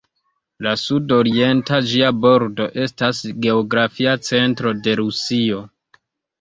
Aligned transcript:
La 0.67 0.71
sud-orienta 0.83 1.79
ĝia 1.91 2.09
bordo 2.23 2.67
estas 2.87 3.21
geografia 3.47 4.17
centro 4.33 4.75
de 4.85 4.99
Rusio. 5.05 5.65